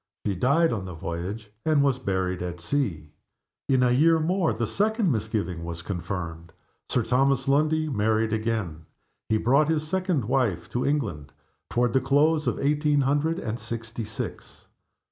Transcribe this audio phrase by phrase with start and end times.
[0.25, 3.11] She died on the voyage, and was buried at sea.
[3.69, 6.53] In a year more the second misgiving was confirmed.
[6.89, 8.87] Sir Thomas Lundie married again.
[9.29, 11.31] He brought his second wife to England
[11.69, 14.69] toward the close of eighteen hundred and sixty six.